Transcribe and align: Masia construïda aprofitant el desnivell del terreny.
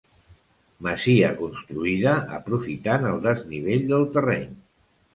Masia 0.87 1.29
construïda 1.43 2.15
aprofitant 2.41 3.09
el 3.13 3.25
desnivell 3.31 3.89
del 3.97 4.11
terreny. 4.19 4.53